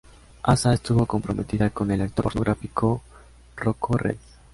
[0.41, 3.03] Asa estuvo comprometida con el actor pornográfico
[3.55, 4.17] Rocco Reed.